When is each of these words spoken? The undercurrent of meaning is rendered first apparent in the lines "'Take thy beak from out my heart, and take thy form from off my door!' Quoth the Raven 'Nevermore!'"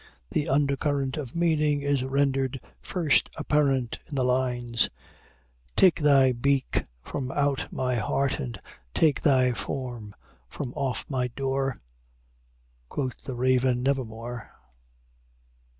The 0.31 0.49
undercurrent 0.49 1.15
of 1.15 1.35
meaning 1.35 1.81
is 1.81 2.01
rendered 2.03 2.59
first 2.79 3.29
apparent 3.37 3.99
in 4.07 4.15
the 4.15 4.23
lines 4.25 4.89
"'Take 5.75 5.99
thy 6.01 6.31
beak 6.31 6.85
from 7.03 7.29
out 7.31 7.71
my 7.71 7.97
heart, 7.97 8.39
and 8.39 8.59
take 8.95 9.21
thy 9.21 9.53
form 9.53 10.15
from 10.49 10.73
off 10.73 11.05
my 11.07 11.27
door!' 11.27 11.77
Quoth 12.89 13.25
the 13.25 13.35
Raven 13.35 13.83
'Nevermore!'" 13.83 14.49